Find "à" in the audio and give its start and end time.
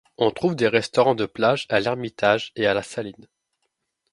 1.69-1.79, 2.65-2.73